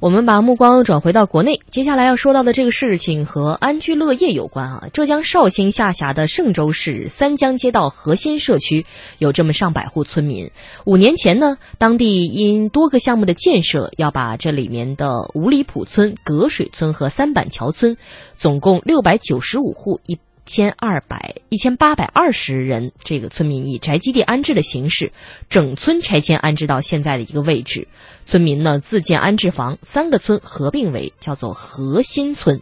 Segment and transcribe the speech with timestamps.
[0.00, 4.88] 我们把目光转回到国内，接下来要说到的这个事情和安居乐业有关啊。
[4.92, 8.84] 浙江绍兴下辖的嵊州市三江街道核心社区
[9.18, 10.50] 有这么上百户村民。
[10.84, 17.96] 五年前呢，当地因多个项目的建设，要把这里面的五里埔村、隔水村和三板桥村，
[18.36, 20.18] 总共六百九十五户一。
[20.46, 25.12] 千二百一千八百二十人，这个村民以宅基地安置的形式，
[25.48, 27.88] 整村拆迁安置到现在的一个位置。
[28.26, 32.60] 村民呢自建安置房，三个村合并为叫做核心村。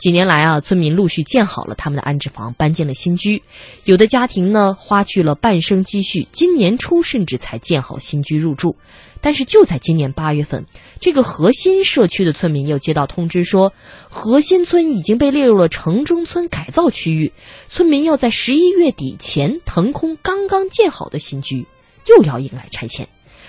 [0.00, 3.42] 几年来啊，村民陆续建好了他们的安置房，搬进了新居。
[3.84, 8.76] 有的家庭呢花去了半生积蓄，今年初甚至才建好新居入住。
[9.20, 10.64] 但是就在今年八月份，
[11.00, 13.74] 这个核心社区的村民又接到通知说，
[14.08, 17.30] 核心村已经被列入了城中村改造区域，
[17.68, 21.66] 村民要在十一月底前腾空刚刚建好的新居，
[22.08, 23.06] 又要迎来拆迁。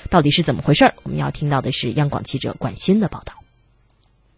[0.10, 0.84] 到底是怎么回事？
[1.04, 3.41] 我们要听到的是央广记者管欣的报道。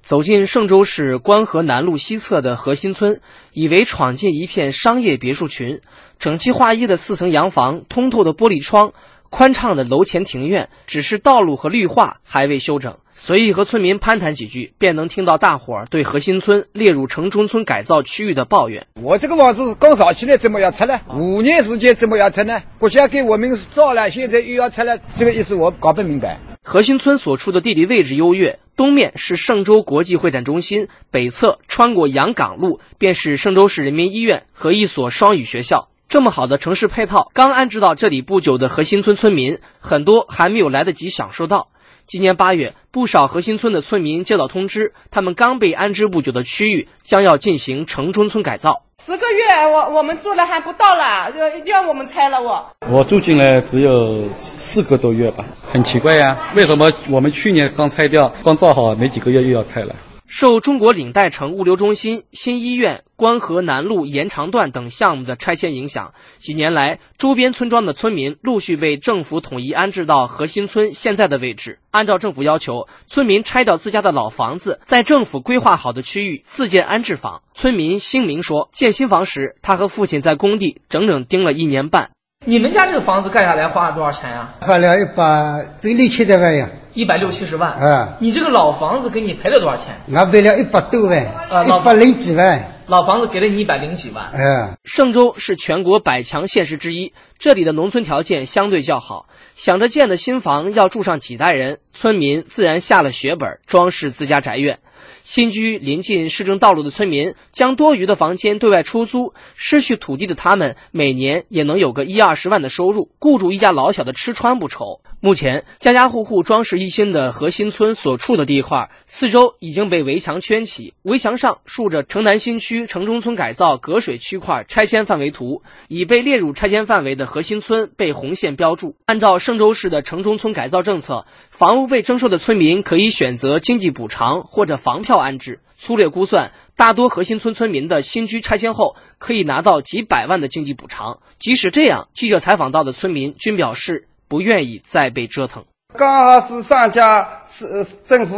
[0.03, 3.21] 走进嵊州市关河南路西侧的核心村，
[3.53, 5.79] 以为闯进一片商业别墅群，
[6.19, 8.93] 整齐划一的四层洋房，通透的玻璃窗。
[9.29, 12.97] 宽敞的楼前庭院，只是道路和绿化还未修整。
[13.13, 18.85] 随意和村民攀谈几句，便能听到大伙儿对核心村列入城中村改造区域的抱怨。
[19.01, 20.99] 我这个房子刚造起来，怎么要拆呢？
[21.15, 22.61] 五年时间怎么要拆呢？
[22.77, 26.39] 国家给我们造了，现在又要拆了，这个意思我搞不明白。
[26.65, 35.89] 核心村所处的地理位置优越，东面是嵊州国际会展中心，北侧穿过洋港路便是嵊州市人民医院和一所双语学校。
[36.07, 41.67] 这么好的城市配套，刚安置到这里不久的核心村村民，很多还没有来得及享受到。
[42.05, 48.83] 今年八月，不少核心村的村民接到通知，他们刚被安置不久的区域将要进行城中村改造。
[49.03, 52.69] 十个月，我我们住了还不到了，要要我们拆了我。
[52.91, 59.95] 我住进来只有四个多月吧，很奇怪呀，为什么我们去年刚拆掉，刚造好没几个月又要拆了？
[60.25, 71.79] 受中国领带城物流中心、新医院、关河南路延长段等项目的拆迁影响，几年来，周边村庄的村民陆续被政府统一安置到核心村现在的位置。
[71.91, 77.41] 按照政府要求，村民拆掉自家的老房子，在政府规划好的区域自建安置房。
[77.55, 82.09] 村民兴明说，建新房时，他和父亲在工地整整盯了一年半。
[82.45, 84.53] 你们家这个房子盖下来花了多少钱呀？
[84.59, 86.69] 花了一百六七十万呀。
[86.93, 87.77] 一百六七十万。
[87.79, 88.13] 嗯。
[88.19, 89.95] 你这个老房子给你赔了多少钱？
[90.13, 91.25] 俺赔了一百多万。
[91.49, 92.69] 啊，一百零几万。
[92.87, 94.31] 老房子给了你一百零几万。
[94.33, 94.77] 嗯。
[94.83, 104.79] 嵊州是全国百强县市之一，这里的农村条件相对较好，想着建的新房要住上几代人，村民自然下了血本，装饰自家宅院。
[105.21, 114.99] 新居临近市政道路的村民将多余的房间对外出租，失去土地的他们每年也能有个一二十万的收入，雇主一家老小的吃穿不愁。
[115.21, 128.95] 目前家家户户装饰一新的核心村所处的地块，四周已经被围墙圈起，围墙上竖着城南新区城中村改造隔水区块拆迁范围图，已被列入拆迁范围的核心村被红线标注。
[129.05, 135.23] 按照嵊州市的城中村改造政策，房屋被征收的村民可以选择经济补偿或者房票。
[135.23, 141.19] 安置粗略估算，大多核心村村民的新居拆迁后可以拿到几百万的经济补偿。
[141.39, 145.63] 即使这样，记者采访到的村民均表示不愿意再被折腾。
[145.95, 148.35] 刚好是上家是政府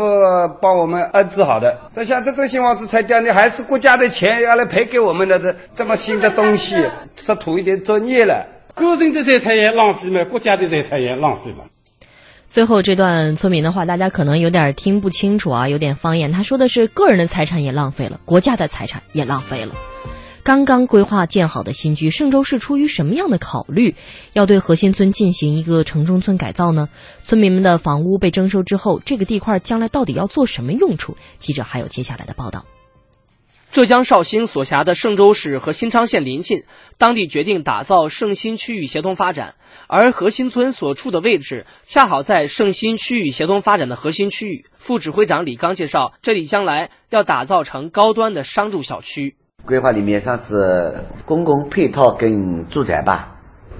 [0.61, 6.75] 帮我们安置好的，这像这种新房子拆掉，你还是国家的钱要来赔给我们的这这么新的东西，
[7.15, 8.45] 是土一点作孽了。
[8.73, 11.65] 个人的财产也浪费了，国家的财产也浪费了。
[12.47, 16.31] 最后这段村民的话，大家可能有点听不清楚啊，有点方言。
[16.31, 19.73] 他说的是个人的财产也浪费了，国家的财产也浪费了。
[20.45, 23.95] 刚刚规划建好的新居，嵊州市出于什么样的考虑，
[24.33, 26.87] 要对核心村进行一个城中村改造呢？
[27.23, 31.17] 村民们的房屋被征收之后，这个地块将来到底要做什么用处？
[31.39, 32.63] 记者还有接下来的报道。
[33.71, 36.61] 浙江绍兴所辖的嵊州市和新昌县临近，
[36.99, 39.55] 当地决定打造嵊新区域协同发展，
[39.87, 44.67] 而核心村所处的位置恰好在嵊新区域协同发展的核心区域。
[44.77, 49.37] 副指挥长李刚介绍，这里将来要打造成高端的商住小区。
[49.63, 53.35] 规划里面上次公共配套跟住宅吧，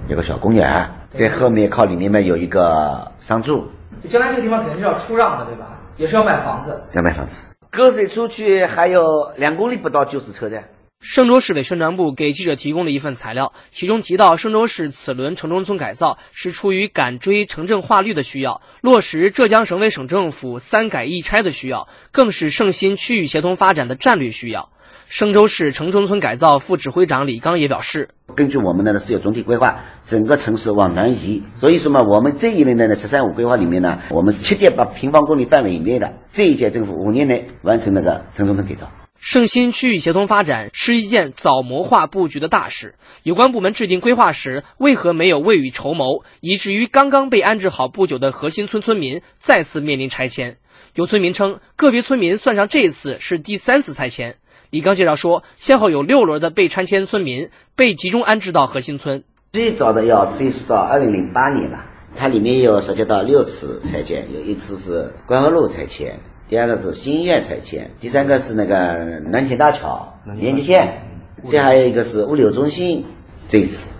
[0.08, 3.68] 有个小公园，在后面靠里面嘛有一个商住。
[4.02, 5.78] 就将来这个地方肯定是要出让的，对吧？
[5.96, 6.82] 也是要卖房子。
[6.92, 7.46] 要卖房子。
[7.70, 10.64] 隔水出去还有两公里不到就是车站。
[11.00, 24.70] 嵊州市委宣传部给记者提供了一份材料，其中提到，嵊州市此轮城中村改造是出于赶追城镇化率的需要，落实浙江省委省政府三改一拆的需要，更是盛新区域协同发展的战略需要。
[25.08, 38.90] 嵊州市城中村改造副指挥长李刚也表示，根据我们的呢是有总体规划，整个城市往南移，所以说嘛，我们这一轮的呢“十三五”规划里面呢，我们是七点八平方公里范围以内的，这一届政府五年内完成那个城中村改造。
[39.18, 50.56] 盛新区域协同发展是一件早谋划布局的大事，有关部门制定规划时为何没有未雨绸缪，以至于刚刚被安置好不久的核心村村民再次面临拆迁？
[50.94, 54.36] 有村民称，个别村民算上这次是第三次拆迁。
[54.76, 59.24] 李刚介绍说，先后有六轮的被拆迁村民被集中安置到核心村，
[59.54, 66.20] 最早的要追溯到二零零八年吧，它里面有涉及到六次拆迁，有一次是关河路拆迁。
[66.46, 71.08] 第二个是新医院拆迁，第三个是那个南田大桥连接线，
[71.48, 73.06] 这还有一个是物流中心。
[73.48, 73.95] 这一次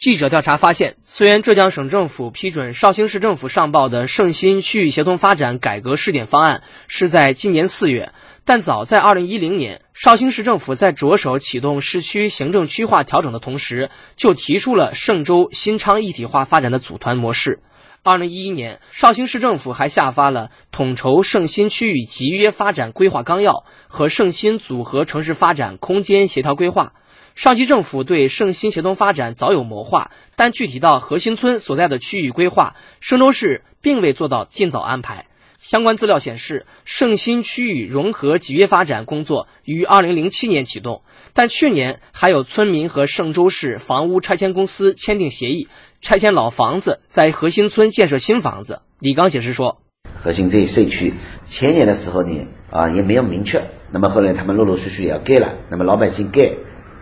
[0.00, 8.10] 记者调查发现，虽然浙江省政府批准绍兴市政府上报的盛新区域协同发展改革试点方案是在今年四月，
[8.46, 17.60] 但早在二零一零年，绍兴市政府在着手启动市区行政区划调整的同时，就提出了嵊州新昌一体化发展的组团模式。
[18.02, 26.94] 二零一一年，绍兴市政府还下发了统筹盛新区域集约发展规划纲要和盛新组合城市发展空间协调规划。
[27.34, 35.26] 上级政府对盛新协同发展早有谋划，但具体到核心村所在的区域规划，嵊州市并未做到尽早安排。
[35.60, 41.02] 相关资料显示，盛新区域融合集约发展工作于二零零七年启动，
[41.34, 45.68] 但去年还有村民和嵊州市房屋拆迁公司签订协议。
[46.00, 48.80] 拆迁老房子，在核心村建设新房子。
[49.00, 49.82] 李刚解释说
[50.18, 51.12] ：“核心这一社区
[51.44, 53.62] 前年的时候呢，啊也没有明确，
[53.92, 56.52] 那么后来他们陆陆续续也要盖了，那么老百姓盖，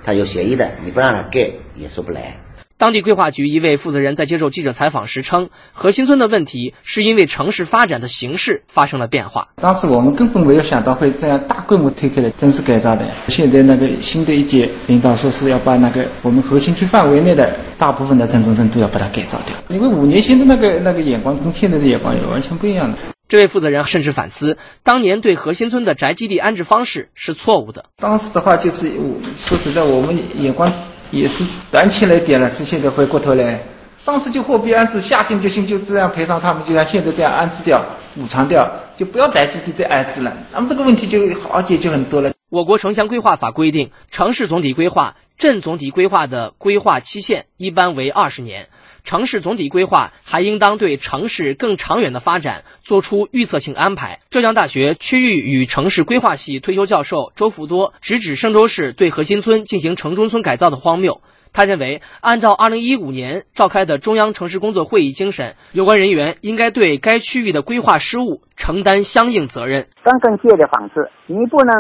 [0.05, 2.41] 他有协议的，你不让他盖也说不来。”
[2.79, 9.49] 当地规划局一位负责人在接受记者采访时称，核心村的问题是因为城市发展的形势发生了变化。
[9.57, 13.05] 当时我们根本没有想到会这样大规模推开了城市改造的。
[13.27, 22.97] 现在那个新的一届领导说是要把那个我们核心区范围内的大部分的城中村都要把它改造掉，因为五年前的那个那个眼光跟现在的眼光也完全不一样的。
[23.29, 27.85] 这位负责人甚至反思，当年对核心村的宅基地安置方式是错误的。
[27.97, 28.93] 当时的话就是
[29.35, 30.73] 说实在，我们眼光。
[31.11, 33.61] 也是短期来点了，是现在回过头来，
[34.05, 37.85] 当时就货币安置下定决心，就这样赔偿他们，就像现在这样安置掉、
[38.15, 38.67] 补偿掉，
[38.97, 42.33] 就不要宅基地再安置了，那么这个问题就好解决很多了。
[42.51, 48.69] 我国城乡规划法规定，城市总体规划、镇总体规划的规划期限一般为二十年。
[49.05, 54.21] 城市总体规划还应当对城市更长远的发展做出预测性安排。
[54.31, 61.23] 浙江大学区域与城市规划系退休教授周福多直指嵊州市对核心村进行城中村改造的荒谬。
[61.59, 69.89] 他认为，按照2015年召开的中央城市工作会议精神，有关人员应该对该区域的规划失误承担相应责任。
[70.05, 71.75] 刚刚建的房子，你不能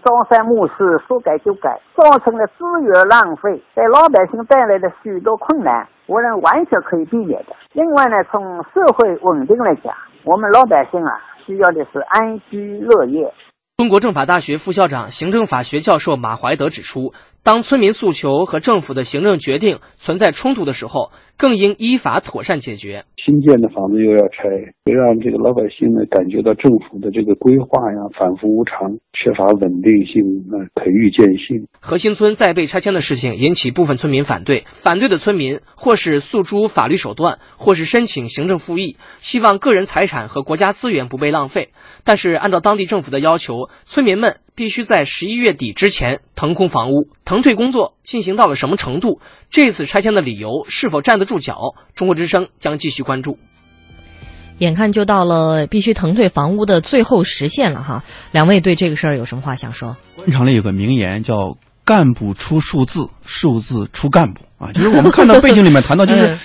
[0.00, 5.86] 朝三暮四，说改就改，造成了资源浪费，给老百姓带来的许多困难。
[6.06, 7.52] 我认为完全可以避免的。
[7.74, 8.40] 另外呢，从
[8.72, 9.92] 社会稳定来讲，
[10.24, 11.12] 我们老百姓啊，
[11.44, 13.30] 需要的是安居乐业。
[13.76, 17.12] 中国政法大学副校长、行政法学教授马怀德指出，
[17.48, 23.06] 当村民诉求和政府的行政决定存在冲突的时候，更应依法妥善解决。
[23.16, 24.44] 新建的房子又要拆，
[24.84, 31.66] 会让这个老百姓呢感觉到政府的这个规划呀反复无常，缺乏稳定性、呃可预见性。
[31.80, 41.70] 核心村再被拆迁的事情引起部分村民反对，反对的村民或是诉诸法律手段，或是申请行政复议，希望个人财产和国家资源不被浪费。
[42.04, 47.08] 但是按照当地政府的要求，村民们必须在十一月底之前腾空房屋。
[47.24, 49.20] 腾退工作进行到了什么程度？
[49.50, 51.76] 这次拆迁的理由是否站得住脚？
[51.94, 53.38] 中国之声将继续关注。
[54.58, 59.96] 眼看就到了必须腾退房屋的最后时限了哈，两位对这个事儿有什么话想说？
[60.16, 66.36] 官场里有个名言叫“干部出数字，数字出干部”啊，就是我们看到背景里面谈到，就是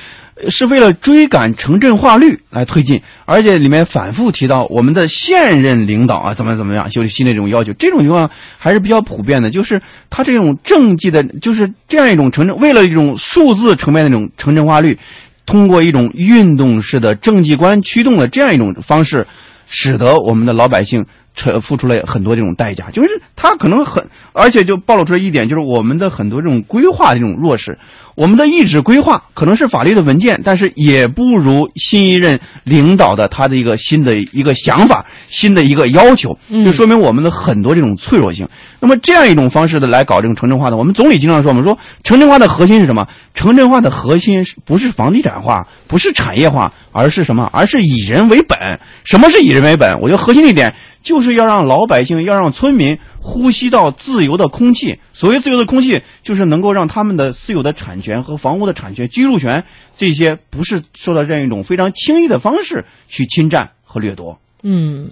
[0.50, 14.98] 是为了追赶城镇化率来推进，而且里面反复提到我们的现任领导啊怎么怎么样，就是新的这种要求，这种情况还是比较普遍的，就是他这种政绩的，就是这样一种城镇，为了一种数字层面的那种城镇化率。
[15.46, 19.28] 通过一种运动式的政绩观驱动的这样一种方式，
[19.68, 27.78] 使得我们的老百姓承付出了很多这种代价，就是他可能很，而且就暴露出来一点，就是我们的很多这种规划这种弱势。
[28.16, 38.48] 我们的意志规划可能是法律的文件，但是也不如新一任领导的他的一个新的一个想法、新的一个要求，就说明我们的很多这种脆弱性。
[38.80, 40.78] 那么这样一种方式的来搞这种城镇化的？
[40.78, 43.08] 我们总理经常说，我们说城镇化的核心是什么？
[43.34, 47.50] 城镇化的核心不是房地产化，不是产业化，而是什么？
[47.52, 48.80] 而是以人为本。
[49.04, 50.00] 什么是以人为本？
[50.00, 54.98] 我觉得核心的一点就是要让老百姓、要让村民呼吸到自由的空气。
[55.14, 59.64] 所谓自由的空气，就是能够让他们的私有的产权和房屋的产权、居住权
[59.96, 64.40] 这些不是受到这样一种非常轻易的方式去侵占和掠夺。
[64.64, 65.10] 嗯。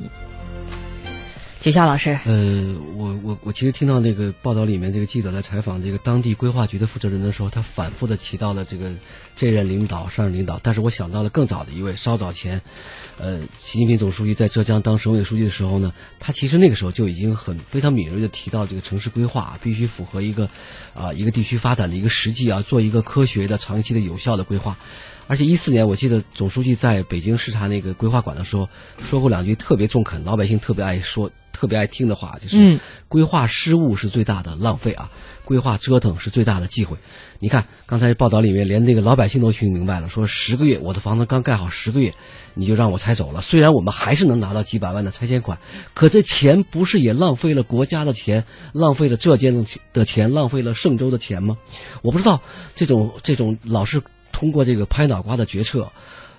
[1.61, 8.91] 学校老师，呃，我我我其实听到那个报道里面，这个记者在采访这个当地规划局的负责人的时候，他反复的提到了这个
[9.35, 12.59] 这任领导、上任领导，但是我想到了更早的一位，稍早前，
[13.19, 20.49] 呃，习近平总书记在浙江当省委书记的时候呢，他其实那个时候就已经很非常敏锐的提到这个城市规划必须符合一个
[20.95, 24.75] 啊一个地区发展的一个实际啊，做一个科学的、长期的、有效的规划。
[25.27, 28.67] 而且一四年，我记得总书记在北京视察那个规划馆的时候，
[29.03, 35.09] 说过两句特别中肯、老百姓特别爱说、特别爱听的话，就是“规划失误是最大的浪费啊，
[35.43, 36.97] 规划折腾是最大的忌讳”。
[37.39, 42.13] 你看刚才报道里面，连那个老百姓都听明白了，说十个月我的房子刚盖好十个月，
[42.53, 43.41] 你就让我拆走了。
[43.41, 45.57] 虽然我们还是能拿到几百万的拆迁款，
[45.93, 48.43] 可这钱不是也浪费了国家的钱，
[48.73, 51.57] 浪费了浙江的钱，浪费了嵊州的钱吗？
[52.01, 52.41] 我不知道
[52.75, 54.01] 这种这种老是。
[54.33, 55.91] 通过这个拍脑瓜的决策，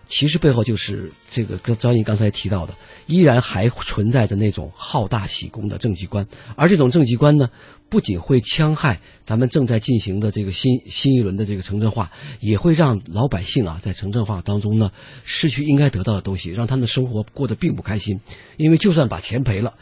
[0.06, 2.74] 其实背后就是这个跟张毅刚才提到的，
[3.06, 7.48] 依然还存在着那种好大喜功的政绩观，而这种政绩观呢，
[7.88, 14.90] 不仅会戕害咱们正在进行的这个新新一轮的这个城镇化，也会让老百姓啊在城镇化当中呢
[15.24, 18.20] 失去应该得到的东西，让他们的生活过得并不开心。
[18.58, 19.74] 因为就算把钱赔了，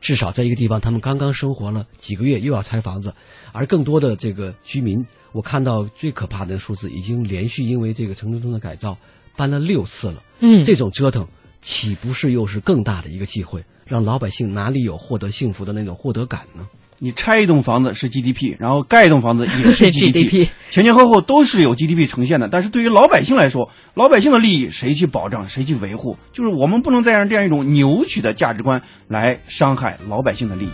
[0.00, 3.14] 至少在一个地方他们刚刚生活了几个月又要拆房子，
[3.52, 5.04] 而更多的这个居民。
[5.32, 8.96] 我看到最可怕的数字，已经连续因为这个城中村的改造
[9.36, 10.22] 搬了六次了。
[10.40, 11.26] 嗯，这种折腾，
[11.62, 16.66] 岂不是又是更大的一个机会，让老百姓哪里有获得幸福的那种获得感呢？
[16.98, 22.48] 你拆一栋房子是 GDP，然后盖一栋房子也是 GDP，前前后后都是有 GDP 呈现的。
[22.48, 26.16] 但是对于老百姓来说，老百姓的利益谁去保障，谁去维护？
[26.32, 30.70] 就是我们不能再让这样一种扭曲的价值观来伤害老百姓的利益。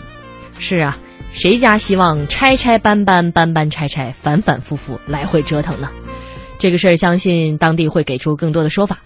[0.59, 0.97] 是啊。
[1.33, 5.89] 谁家希望拆拆搬搬搬搬拆拆反反复复来回折腾呢？
[6.63, 8.99] 这个事儿，相信当地会给出更多的说法。